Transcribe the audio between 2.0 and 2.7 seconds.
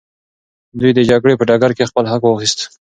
حق واخیست.